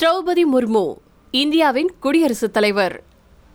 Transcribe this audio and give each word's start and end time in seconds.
திரௌபதி 0.00 0.42
முர்மு 0.52 0.94
இந்தியாவின் 1.30 1.92
குடியரசுத் 2.00 2.52
தலைவர். 2.52 3.02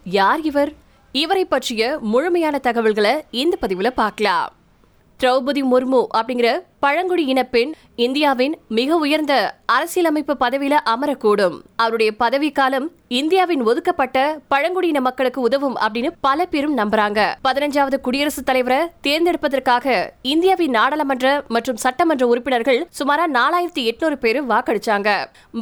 யார் 0.04 0.42
இவர்? 0.42 0.74
இவரை 1.12 1.46
பற்றிய 1.46 1.98
முழுமையான 2.02 2.58
தகவல்களை 2.58 3.24
இந்த 3.32 3.58
பதிவுல 3.62 3.90
பார்க்கலாம். 3.90 4.55
திரௌபதி 5.24 5.62
முர்மு 5.72 6.08
அப்படிங்கிற 6.18 6.48
பழங்குடி 6.80 7.26
இன 7.26 7.44
பெண் 7.44 7.74
இந்தியாவின் 7.96 8.58
மிக 8.70 8.96
உயர்ந்த 8.96 9.34
அரசியலமைப்பு 9.66 10.38
பதவியில 10.40 10.78
அமரக்கூடும். 10.86 11.62
அவருடைய 11.76 12.16
பதவி 12.16 12.52
காலம் 12.52 12.92
இந்தியாவின் 13.08 13.64
ஒதுக்கப்பட்ட 13.64 14.40
பழங்குடியின 14.48 15.02
மக்களுக்கு 15.02 15.42
உதவும் 15.42 15.78
அப்படின்னு 15.78 16.10
பல 16.22 16.46
பேரும் 16.46 16.78
நம்புறாங்க. 16.78 17.34
பதினஞ்சாவது 17.48 18.00
குடியரசுத் 18.02 18.46
தலைவரை 18.46 18.80
தேர்ந்தெடுப்பதற்காக 19.08 20.10
இந்தியாவின் 20.22 20.72
நாடாளுமன்ற 20.72 21.44
மற்றும் 21.48 21.76
சட்டமன்ற 21.76 22.28
உறுப்பினர்கள் 22.28 22.88
சுமாரா 23.00 23.28
நாலாயிரத்தி 23.34 23.84
எட்நூறு 23.92 24.16
பேர் 24.16 24.48
வாக்களிச்சாங்க. 24.48 25.10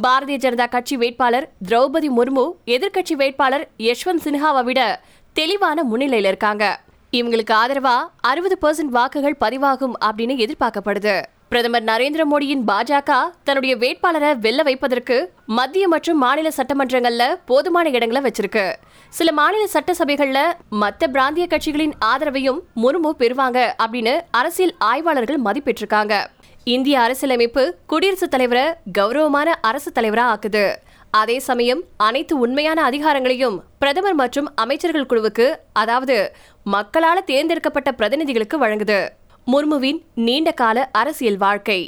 பாரதிய 0.02 0.38
ஜனதா 0.46 0.68
கட்சி 0.68 0.96
வேட்பாளர் 0.96 1.50
திரௌபதி 1.68 2.10
முர்மு 2.18 2.52
எதிர்க்கட்சி 2.66 3.12
வேட்பாளர் 3.12 3.68
யஷ்வந்த் 3.78 4.24
சின்ஹாவை 4.24 4.64
விட 4.64 5.00
தெளிவான 5.32 5.84
முன்னிலையில 5.92 6.32
இருக்காங்க. 6.32 6.80
இவங்களுக்கு 7.14 7.52
ஆதரவா 7.52 7.96
அறுபது 8.20 8.56
பர்சன்ட் 8.62 8.94
வாக்குகள் 8.96 9.36
பதிவாகும் 9.40 9.94
அப்படின்னு 10.04 10.34
எதிர்பார்க்கப்படுது. 10.44 11.22
பிரதமர் 11.48 11.84
நரேந்திர 11.84 12.22
மோடியின் 12.32 12.62
பாஜக 12.66 13.10
தன்னுடைய 13.44 13.76
வேட்பாளரை 13.76 14.36
வெல்ல 14.36 14.62
வைப்பதற்கு 14.62 15.32
மத்திய 15.46 15.88
மற்றும் 15.88 16.18
மாநில 16.18 16.48
சட்டமன்றங்கள்ல 16.56 17.24
போதுமான 17.46 17.88
இடங்களை 17.88 18.22
வச்சிருக்கு. 18.22 18.74
சில 19.08 19.32
மாநில 19.32 19.68
சட்டசபைகள்ல 19.72 20.40
மத்த 20.80 21.06
பிராந்திய 21.06 21.46
கட்சிகளின் 21.46 21.92
ஆதரவையும் 22.04 22.60
முர்மு 22.76 23.12
பெறுவாங்க 23.18 23.72
அப்படின்னு 23.86 24.20
அரசியல் 24.30 24.74
ஆய்வாளர்கள் 24.78 25.42
மதிப்பிட்டிருக்காங்க. 25.42 26.26
இந்திய 26.64 27.00
அரசியலமைப்பு 27.00 27.74
குடியரசுத் 27.86 28.30
தலைவரை 28.30 28.66
கௌரவமான 28.92 29.58
அரசு 29.62 29.92
தலைவரா 29.94 30.26
ஆக்குது. 30.34 30.74
அதே 31.20 31.34
சமயம் 31.48 31.80
அனைத்து 31.96 32.38
உண்மையான 32.38 32.78
அதிகாரங்களையும் 32.90 33.56
பிரதமர் 33.78 34.14
மற்றும் 34.14 34.48
அமைச்சர்கள் 34.54 35.06
குழுவுக்கு 35.10 35.46
அதாவது 35.72 36.16
மக்களால் 36.64 37.24
தேர்ந்தெடுக்கப்பட்ட 37.24 37.90
பிரதிநிதிகளுக்கு 37.90 38.56
வழங்குது. 38.60 38.98
முர்முவின் 39.46 40.00
நீண்ட 40.14 40.52
கால 40.52 40.86
அரசியல் 40.92 41.36
வாழ்க்கை. 41.36 41.80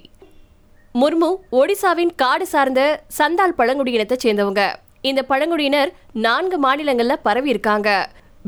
முர்மு 0.94 1.30
ஒடிசாவின் 1.52 2.12
காடு 2.16 2.47
சார்ந்த 2.47 2.80
சந்தால் 3.06 3.56
பழங்குடியினத்தை 3.58 4.16
சேர்ந்தவங்க. 4.24 4.62
இந்த 5.00 5.22
பழங்குடியினர் 5.22 5.91
நான்கு 6.27 6.58
மாநிலங்களில் 6.58 7.22
பரவி 7.22 7.48
இருக்காங்க 7.48 7.91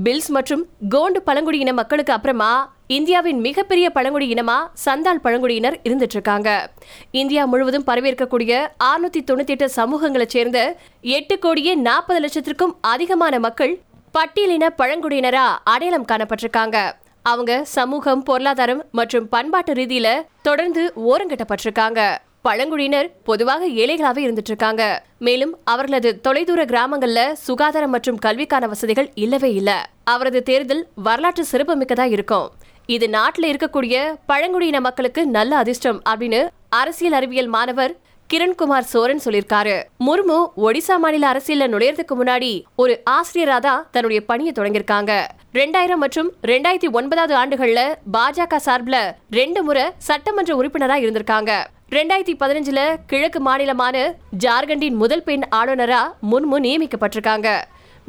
பில்ஸ் 0.04 0.30
மற்றும் 0.36 0.64
கோண்டு 0.94 1.20
பழங்குடியின 1.28 1.72
மக்களுக்கு 1.72 2.12
அப்புறமா 2.12 2.52
இந்தியாவின் 2.90 3.40
மிகப்பெரிய 3.40 3.90
பழங்குடி 3.90 4.34
இனமா 4.34 4.54
சந்தால் 4.72 5.20
பழங்குடியினர் 5.20 5.80
இருந்துட்டு 5.88 6.14
இருக்காங்க 6.16 6.70
இந்தியா 7.10 7.44
முழுவதும் 7.44 7.84
பரவியிருக்கக்கூடிய 7.86 8.52
அறுநூத்தி 8.84 9.20
தொண்ணூத்தி 9.20 9.46
எட்டு 9.46 9.66
சமூகங்களை 9.76 10.26
சேர்ந்த 10.26 10.76
எட்டு 11.00 11.38
கோடியே 11.38 11.74
நாற்பது 11.74 12.20
லட்சத்திற்கும் 12.20 12.72
அதிகமான 12.80 13.38
மக்கள் 13.38 13.80
பட்டியலின 14.18 14.68
பழங்குடியினரா 14.78 15.44
அடையாளம் 15.64 16.06
காணப்பட்டிருக்காங்க. 16.12 16.92
அவங்க 17.22 17.64
சமூகம் 17.64 18.22
பொருளாதாரம் 18.22 18.84
மற்றும் 18.92 19.28
பண்பாட்டு 19.28 19.72
ரீதியில 19.72 20.08
தொடர்ந்து 20.42 20.92
ஓரங்கட்டப்பட்டிருக்காங்க. 20.96 22.16
பழங்குடியினர் 22.42 23.10
பொதுவாக 23.24 23.68
ஏழைகளாவே 23.68 24.22
இருந்துட்டு 24.26 24.50
இருக்காங்க 24.52 24.82
மேலும் 25.18 25.58
அவர்களது 25.64 26.20
தொலைதூர 26.20 26.64
கிராமங்கள்ல 26.64 27.32
சுகாதாரம் 27.32 27.90
மற்றும் 27.90 28.18
கல்விக்கான 28.18 28.66
வசதிகள் 28.66 29.10
இல்லவே 29.14 29.52
இல்ல. 29.54 29.70
அவரது 30.04 30.42
தேர்தல் 30.42 30.86
வரலாற்று 30.94 31.46
சிறப்புமிக்கதா 31.52 32.06
இருக்கும். 32.16 32.48
இது 32.94 33.06
நாட்டில் 33.14 33.46
இருக்கக்கூடிய 33.52 33.96
பழங்குடியின 34.30 34.78
மக்களுக்கு 34.84 35.22
நல்ல 35.34 35.52
அதிர்ஷ்டம் 35.62 35.98
அப்படின்னு 36.10 36.38
அரசியல் 36.78 37.16
அறிவியல் 37.18 37.50
மாணவர் 37.54 37.92
கிரண்குமார் 38.30 38.86
சோரன் 38.92 39.20
சொல்லியிருக்காரு. 39.24 39.74
முர்மு 40.06 40.38
ஒடிசா 40.66 40.96
மாநில 41.02 41.26
அரசியல்ல 41.32 41.66
நுழையறதுக்கு 41.72 42.14
முன்னாடி 42.20 42.50
ஒரு 42.82 42.94
ஆசிரியரா 43.16 43.58
தான் 43.66 43.84
தன்னுடைய 43.94 44.20
பணியை 44.30 44.52
தொடங்கியிருக்காங்க. 44.58 45.12
ரெண்டாயிரம் 45.58 46.02
மற்றும் 46.04 46.30
ரெண்டாயிரத்தி 46.52 46.90
ஒன்பதாவது 47.00 47.36
ஆண்டுகள்ல 47.40 47.82
பாஜக 48.16 48.62
சார்பில் 48.68 49.00
ரெண்டு 49.38 49.62
முறை 49.68 49.84
சட்டமன்ற 50.08 50.56
உறுப்பினரா 50.60 50.98
இருந்திருக்காங்க. 51.04 51.52
ரெண்டாயிரத்தி 51.96 52.36
பதினஞ்சுல 52.44 52.80
கிழக்கு 53.12 53.42
மாநிலமான 53.48 54.06
ஜார்க்கண்டின் 54.46 54.98
முதல் 55.04 55.26
பெண் 55.28 55.46
ஆளுநரா 55.60 56.02
முர்மு 56.32 56.60
நியமிக்கப்பட்டிருக்காங்க. 56.66 57.50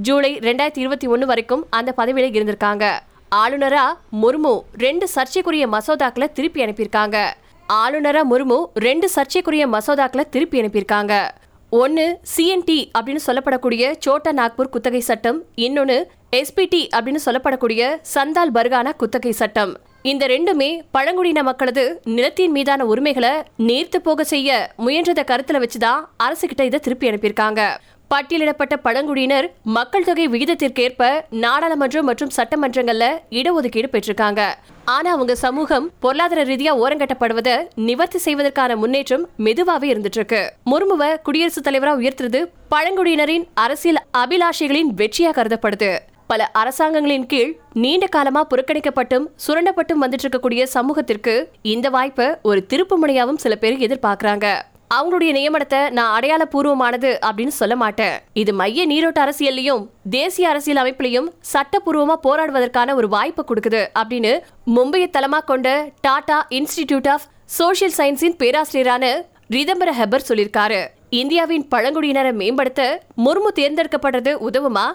ஜூலை 0.08 0.34
ரெண்டாயிரத்தி 0.48 0.84
இருபத்தி 0.86 1.08
ஒன்னு 1.14 1.26
வரைக்கும் 1.26 1.64
அந்த 1.78 1.94
பதவியில 1.98 2.28
இருந்திருக்காங்க. 2.38 2.86
ஆளுநரா 3.38 3.84
முர்மு 4.22 4.60
ரெண்டு 4.78 5.08
சர்ச்சைக்குரிய 5.08 5.68
மசோதாக்களை 5.68 6.32
திருப்பி 6.32 6.64
அனுப்பியிருக்காங்க. 6.64 7.18
ஆளுநரா 7.74 8.22
முர்மு 8.32 8.66
ரெண்டு 8.74 9.10
சர்ச்சைக்குரிய 9.10 9.68
மசோதாக்களை 9.68 10.24
திருப்பி 10.30 10.62
அனுப்பியிருக்காங்க. 10.62 11.28
ஒன்னு 11.70 12.20
சிஎன்டி 12.36 12.78
அப்படின்னு 12.98 13.20
சொல்லப்படக்கூடிய 13.26 13.92
சோட்டா 14.00 14.32
நாக்பூர் 14.32 14.70
குத்தகை 14.70 15.00
சட்டம் 15.00 15.44
இன்னொன்னு 15.56 15.98
எஸ்பிடி 16.32 16.82
அப்படின்னு 16.96 17.22
சொல்லப்படக்கூடிய 17.26 17.98
சந்தால் 18.02 18.52
பர்கானா 18.52 18.96
குத்தகை 18.96 19.32
சட்டம். 19.32 19.78
இந்த 20.02 20.28
ரெண்டுமே 20.28 20.82
பழங்குடியின 20.92 21.44
மக்களது 21.44 22.02
நிலத்தின் 22.04 22.52
மீதான 22.52 22.86
உரிமைகளை 22.86 23.32
நீர்த்து 23.58 23.98
போக 24.04 24.24
செய்ய 24.24 24.72
முயன்றதை 24.78 25.24
கருத்துல 25.32 25.64
வச்சுதான் 25.64 26.02
அரசு 26.18 26.48
கிட்ட 26.48 26.66
இதை 26.66 26.80
திருப்பி 26.80 27.10
அனுப்பியிருக்காங்க. 27.10 27.62
பட்டியலிடப்பட்ட 28.14 28.76
பழங்குடியினர் 28.76 29.52
மக்கள் 29.64 30.04
தொகை 30.04 30.28
விகிதத்திற்கேற்ப 30.28 31.22
நாடாளுமன்றம் 31.32 32.08
மற்றும் 32.10 32.32
சட்டமன்றங்கள்ல 32.38 33.06
இடஒதுக்கீடு 33.30 33.90
பெற்றிருக்காங்க. 33.92 34.42
ஆனா 34.86 35.12
அவங்க 35.12 35.36
சமூகம் 35.36 35.90
பொருளாதார 36.00 36.44
ரீதியா 36.44 36.74
ஓரங்கட்டப்படுவதை 36.84 37.68
நிவர்த்தி 37.76 38.18
செய்வதற்கான 38.18 38.76
முன்னேற்றம் 38.76 39.28
மெதுவாவே 39.38 39.90
இருந்துட்டு 39.94 40.20
இருக்கு 40.20 40.54
முர்முவ 40.72 41.22
குடியரசுத் 41.24 41.68
தலைவரா 41.68 41.94
உயர்த்துறது 42.02 42.42
பழங்குடியினரின் 42.76 43.48
அரசியல் 43.54 44.02
அபிலாஷைகளின் 44.18 44.94
வெற்றியா 44.96 45.34
கருதப்படுது. 45.34 45.98
பல 46.28 46.52
அரசாங்கங்களின் 46.54 47.26
கீழ் 47.26 47.58
நீண்ட 47.74 48.08
காலமா 48.08 48.48
புறக்கணிக்கப்பட்டும் 48.50 49.28
சுரண்டப்பட்டும் 49.48 50.02
வந்துட்டு 50.02 50.26
இருக்கக்கூடிய 50.26 50.64
சமூகத்திற்கு 50.64 51.50
இந்த 51.62 51.90
வாய்ப்பை 51.90 52.28
ஒரு 52.42 52.66
திருப்பு 52.70 52.96
முனையாவும் 53.02 53.44
சில 53.46 53.56
பேர் 53.56 53.80
எதிர்பார்க்கறாங்க. 53.80 54.48
அவங்களுடைய 54.94 55.32
நியமனத்தை 55.38 55.90
நான் 55.90 56.14
அடையாளபூர்வமானது 56.18 57.10
அப்படின்னு 57.28 57.54
சொல்ல 57.60 57.76
மாட்டேன். 57.76 58.20
இது 58.34 58.54
மைய 58.54 58.86
நீரோட்ட 58.88 59.20
அரசியல்லையும் 59.26 59.84
தேசிய 60.10 60.50
அரசியல் 60.50 60.82
அமைப்பிலையும் 60.84 61.28
சட்டப்பூர்வமா 61.54 62.16
போராடுவதற்கான 62.28 62.94
ஒரு 62.94 63.08
வாய்ப்பு 63.08 63.44
கொடுக்குது 63.44 63.82
அப்படின்னு 64.00 64.32
மும்பையை 64.76 65.10
தளமா 65.18 65.40
கொண்ட 65.44 65.90
டாடா 66.02 66.48
இன்ஸ்டிடியூட் 66.50 67.10
ஆஃப் 67.10 67.28
சோஷியல் 67.46 67.98
சயின்ஸின் 67.98 68.40
பேராசிரியரான 68.40 69.06
ரிதம்பர 69.50 69.92
ஹெபர் 70.00 70.28
சொல்லியிருக்காரு. 70.30 70.88
இந்தியாவின் 71.10 71.68
பழங்குடியினரை 71.76 72.34
மேம்படுத்த 72.34 72.82
முர்மு 73.26 73.52
தேர்ந்தெடுக்கப்படுறது 73.56 74.34
உதவுமா? 74.50 74.88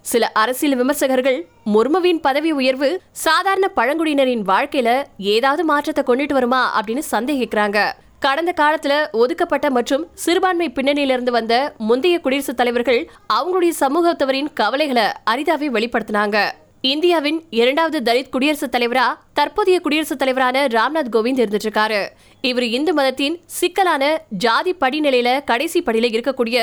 சில 0.00 0.28
அரசியல் 0.28 0.76
விமர்சகர்கள் 0.78 1.38
முர்முவின் 1.74 2.20
பதவி 2.20 2.50
உயர்வு 2.52 2.88
சாதாரண 3.10 3.66
பழங்குடியினரின் 3.76 4.44
வாழ்க்கையில 4.46 5.02
ஏதாவது 5.16 5.64
மாற்றத்தை 5.64 6.04
கொண்டுட்டு 6.06 6.32
வருமா 6.32 6.80
அப்படின்னு 6.80 7.02
சந்தேகிக்கிறாங்க. 7.10 7.80
கடந்த 8.24 8.50
காலத்துல 8.60 8.94
ஒதுக்கப்பட்ட 9.12 9.66
மற்றும் 9.70 10.02
சிறுபான்மை 10.14 10.66
பின்னணியிலிருந்து 10.70 11.32
வந்த 11.32 11.54
முந்தைய 11.88 12.16
குடியரசுத் 12.20 12.56
தலைவர்கள் 12.56 13.00
அவங்களுடைய 13.34 13.72
சமூகத்தவரின் 13.80 14.50
கவலைகளை 14.54 15.06
அரிதாவே 15.32 15.68
வெளிப்படுத்தினாங்க. 15.76 16.36
இந்தியாவின் 16.84 17.38
இரண்டாவது 17.50 17.98
தலித் 18.00 18.30
குடியரசுத் 18.30 18.74
தலைவரா 18.74 19.06
தற்போதைய 19.34 19.80
குடியரசுத் 19.80 20.18
தலைவரான 20.18 20.66
ராம்நாத் 20.66 21.12
கோவிந்த் 21.14 21.40
இருந்துட்டு 21.42 21.68
இருக்காரு 21.68 22.00
இவர் 22.40 22.66
இந்து 22.78 22.94
மதத்தின் 22.94 23.36
சிக்கலான 23.58 24.04
ஜாதி 24.44 24.72
படிநிலையில 24.80 25.44
கடைசி 25.44 25.80
படியில 25.82 26.10
இருக்கக்கூடிய 26.12 26.56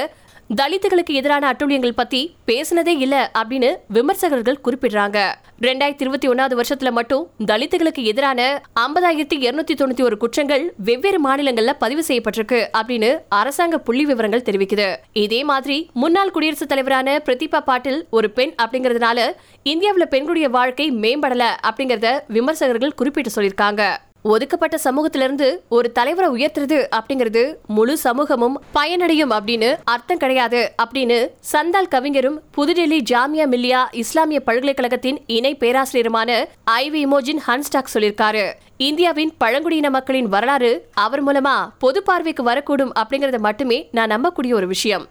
தலித்துகளுக்கு 0.55 1.13
எதிரான 1.13 1.51
அட்டூழியங்கள் 1.51 1.91
பத்தி 1.91 2.35
பேசினதே 2.47 2.87
இல்ல 2.87 3.31
அப்படின்னு 3.37 3.75
விமர்சகர்கள் 3.93 4.61
குறிப்பிடுறாங்க. 4.63 5.17
ரெண்டாயிரத்தி 5.61 6.01
இருபத்தி 6.01 6.29
ஒன்னாவது 6.29 6.61
வருஷத்துல 6.61 6.91
மட்டும் 6.91 7.29
தலித்துகளுக்கு 7.45 8.03
எதிரான 8.03 8.61
ஐம்பதாயிரத்தி 8.79 9.37
இருநூத்தி 9.37 9.75
தொண்ணூத்தி 9.75 10.01
ஒரு 10.01 10.17
குற்றங்கள் 10.17 10.73
வெவ்வேறு 10.77 11.19
மாநிலங்கள்ல 11.29 11.73
பதிவு 11.79 12.03
செய்யப்பட்டிருக்கு 12.07 12.67
அப்படின்னு 12.77 13.21
அரசாங்க 13.29 13.77
புள்ளி 13.77 14.05
விவரங்கள் 14.05 14.41
தெரிவிக்குது. 14.41 14.95
இதே 15.13 15.43
மாதிரி 15.43 15.89
முன்னாள் 15.93 16.31
குடியரசுத் 16.31 16.69
தலைவரான 16.69 17.17
பிரதீபா 17.17 17.59
பாட்டில் 17.59 18.07
ஒரு 18.09 18.29
பெண் 18.29 18.53
அப்படிங்கறதுனால 18.63 19.31
இந்தியாவில் 19.63 20.07
பெண்களுடைய 20.07 20.49
வாழ்க்கை 20.49 20.91
மேம்படல 20.91 21.43
அப்படிங்கறத 21.69 22.19
விமர்சகர்கள் 22.27 22.95
குறிப்பிட்டு 22.95 23.31
சொல்லியிருக்காங்க. 23.35 23.97
ஒதுக்கப்பட்ட 24.21 24.77
சமூகத்திலிருந்து 24.77 25.63
ஒரு 25.69 25.91
தலைவரை 25.91 26.29
உயர்த்துறது 26.29 26.77
அப்படிங்கிறது 26.95 27.55
முழு 27.67 27.97
சமூகமும் 27.97 28.61
பயனடையும் 28.75 29.33
அப்படின்னு 29.35 29.77
அர்த்தம் 29.83 30.17
கிடையாது 30.17 30.71
அப்படின்னு 30.83 31.29
சந்தால் 31.39 31.87
கவிஞரும் 31.87 32.41
புதுடெல்லி 32.57 32.99
ஜாமியா 33.11 33.45
மில்லியா 33.53 33.81
இஸ்லாமிய 33.91 34.39
பல்கலைக்கழகத்தின் 34.39 35.19
இணை 35.25 35.55
பேராசிரியருமான 35.55 36.45
ஐவி 36.71 36.99
இமோஜின் 37.05 37.39
ஹன்ஸ்டாக் 37.47 37.93
சொல்லியிருக்காரு. 37.93 38.53
இந்தியாவின் 38.77 39.31
பழங்குடியின 39.37 39.89
மக்களின் 39.89 40.27
வரலாறு 40.27 40.89
அவர் 40.93 41.23
மூலமா 41.25 41.69
பொது 41.79 42.03
பார்வைக்கு 42.03 42.43
வரக்கூடும் 42.43 42.91
அப்படிங்கறத 42.99 43.39
மட்டுமே 43.39 43.89
நான் 43.91 44.11
நம்பக்கூடிய 44.11 44.53
ஒரு 44.53 44.67
விஷயம். 44.67 45.07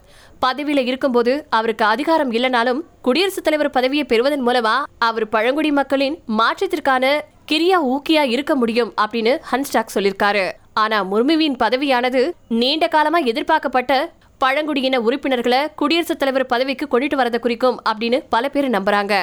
பதவியில 0.46 0.87
இருக்கும்போது 0.87 1.46
அவருக்கு 1.50 1.84
அதிகாரம் 1.84 2.32
இல்லைனாலும் 2.32 2.81
குடியரசுத் 3.02 3.44
தலைவர் 3.44 3.70
பதவியை 3.70 4.05
பெறுவதன் 4.05 4.46
மூலமா 4.46 4.76
அவர் 4.99 5.28
பழங்குடி 5.28 5.70
மக்களின் 5.70 6.19
மாற்றத்திற்கான 6.38 7.20
கிரியா 7.50 7.76
ஊக்கியா 7.84 8.22
இருக்க 8.22 8.54
முடியும் 8.54 8.92
அப்படின்னு 9.00 9.40
ஹன்ஸ்டாக் 9.50 9.94
சொல்லியிருக்காரு. 9.94 10.52
ஆனா 10.74 11.04
முர்முவின் 11.04 11.56
பதவியானது 11.58 12.30
நீண்ட 12.48 12.88
காலமா 12.88 13.18
எதிர்பார்க்கப்பட்ட 13.18 14.12
பழங்குடியின 14.38 15.00
உறுப்பினர்களை 15.00 15.61
குடியரசுத் 15.76 16.19
தலைவர் 16.19 16.46
பதவிக்கு 16.46 16.87
கொண்டுட்டு 16.90 17.17
வரதை 17.20 17.38
குறிக்கும் 17.38 17.82
அப்படின்னு 17.90 18.19
பல 18.29 18.49
பேர் 18.49 18.70
நம்புறாங்க. 18.70 19.14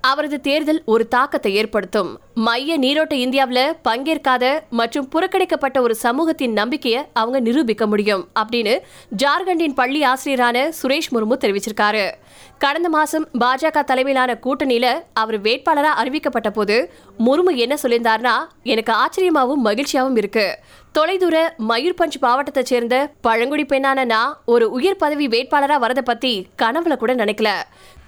அவரது 0.00 0.40
தேர்தல் 0.40 0.82
ஒரு 0.84 1.08
தாக்கத்தை 1.08 1.54
ஏற்படுத்தும். 1.54 2.20
மைய 2.34 2.78
நீரோட்ட 2.78 3.12
இந்தியாவில் 3.12 3.76
பங்கேற்காத 3.82 4.62
மற்றும் 4.70 5.08
புறக்கணிக்கப்பட்ட 5.14 5.80
ஒரு 5.80 5.94
சமூகத்தின் 5.94 6.52
நம்பிக்கையை 6.52 7.02
அவங்க 7.12 7.40
நிரூபிக்க 7.40 7.86
முடியும் 7.86 8.28
அப்படின்னு 8.40 8.80
ஜார்க்கண்டின் 9.22 9.74
பள்ளி 9.74 10.02
ஆசிரியரான 10.02 10.72
சுரேஷ் 10.82 11.12
முர்மு 11.12 11.36
தெரிவிச்சிருக்காரு. 11.44 12.10
கடந்த 12.58 12.88
மாசம் 12.88 13.28
பாஜக 13.38 13.84
தலைமையிலான 13.84 14.38
கூட்டணியில 14.42 14.86
அவர் 15.12 15.40
வேட்பாளராக 15.40 16.00
அறிவிக்கப்பட்ட 16.02 16.50
போது 16.50 16.92
முர்மு 17.18 17.56
என்ன 17.56 17.76
சொல்லியிருந்தார்னா 17.82 18.34
எனக்கு 18.62 18.92
ஆச்சரியமாவும் 18.92 19.64
மகிழ்ச்சியாவும் 19.64 20.16
இருக்கு. 20.16 20.58
தொலைதூர 20.92 21.54
மயூர்பஞ்ச் 21.68 22.18
மாவட்டத்தை 22.20 22.64
சேர்ந்த 22.64 23.10
பழங்குடி 23.20 23.64
பெண்ணான 23.64 24.04
நான் 24.04 24.40
ஒரு 24.44 24.70
உயர் 24.70 24.96
பதவி 24.96 25.26
வேட்பாளரா 25.26 25.76
வரதை 25.80 26.00
பத்தி 26.00 26.46
கனவுல 26.62 26.96
கூட 26.96 27.14
நினைக்கல. 27.14 27.50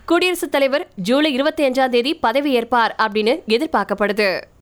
குடியரசுத் 0.04 0.50
தலைவர் 0.50 0.88
ஜூலை 0.96 1.32
இருபத்தி 1.32 1.68
அஞ்சாம் 1.68 1.88
தேதி 1.88 2.14
பதவி 2.14 2.52
ஏற்பார் 2.52 2.96
அப்படின்னு 3.02 3.40
எதிர்பார்க்கப்படுது. 3.48 4.44